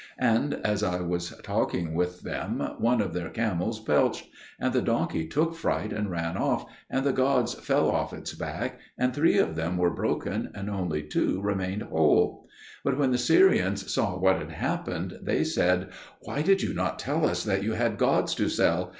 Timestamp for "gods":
7.13-7.53, 17.99-18.33